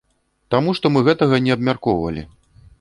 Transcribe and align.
Таму 0.55 0.73
што 0.79 0.91
мы 0.95 1.03
гэтага 1.09 1.41
не 1.45 1.55
абмяркоўвалі. 1.59 2.21